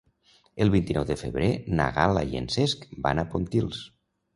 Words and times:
El 0.65 0.71
vint-i-nou 0.75 1.05
de 1.11 1.19
febrer 1.23 1.51
na 1.83 1.89
Gal·la 2.01 2.27
i 2.33 2.43
en 2.43 2.51
Cesc 2.59 2.93
van 3.09 3.27
a 3.27 3.31
Pontils. 3.35 3.89